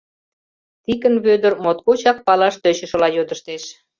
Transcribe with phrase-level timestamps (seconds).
[0.83, 3.63] —Тикын Вӧдыр моткочак палаш тӧчышыла йодыштеш.